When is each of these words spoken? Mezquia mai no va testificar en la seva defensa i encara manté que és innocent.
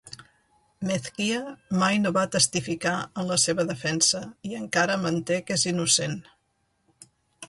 Mezquia 0.91 1.41
mai 1.81 1.99
no 2.05 2.11
va 2.15 2.23
testificar 2.35 2.93
en 3.23 3.29
la 3.31 3.37
seva 3.43 3.65
defensa 3.73 4.21
i 4.53 4.57
encara 4.61 4.97
manté 5.03 5.37
que 5.51 5.59
és 5.61 5.67
innocent. 5.73 6.17